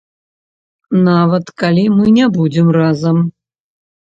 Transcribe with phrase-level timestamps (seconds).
[1.07, 3.23] Нават, калі мы не будзем разам.